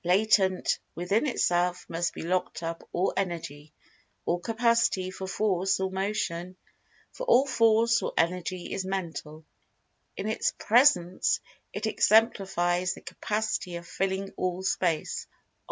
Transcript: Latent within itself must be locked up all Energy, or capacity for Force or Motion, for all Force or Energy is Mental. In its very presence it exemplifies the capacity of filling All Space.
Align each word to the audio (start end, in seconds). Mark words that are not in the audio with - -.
Latent 0.03 0.79
within 0.95 1.27
itself 1.27 1.85
must 1.87 2.15
be 2.15 2.23
locked 2.23 2.63
up 2.63 2.89
all 2.91 3.13
Energy, 3.15 3.71
or 4.25 4.39
capacity 4.39 5.11
for 5.11 5.27
Force 5.27 5.79
or 5.79 5.91
Motion, 5.91 6.57
for 7.11 7.27
all 7.27 7.45
Force 7.45 8.01
or 8.01 8.11
Energy 8.17 8.73
is 8.73 8.83
Mental. 8.83 9.45
In 10.17 10.27
its 10.27 10.53
very 10.57 10.67
presence 10.69 11.39
it 11.71 11.85
exemplifies 11.85 12.95
the 12.95 13.01
capacity 13.01 13.75
of 13.75 13.85
filling 13.85 14.31
All 14.37 14.63
Space. 14.63 15.27